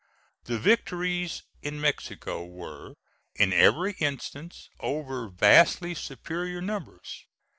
[0.45, 2.95] The victories in Mexico were,
[3.35, 7.27] in every instance, over vastly superior numbers.